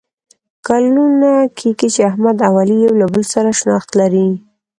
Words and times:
کلونه 0.67 1.29
کېږي 1.57 1.87
چې 1.93 2.01
احمد 2.09 2.37
او 2.47 2.53
علي 2.61 2.77
یو 2.85 2.93
له 3.01 3.07
بل 3.13 3.23
سره 3.33 3.49
شناخت 3.59 3.89
لري. 3.99 4.27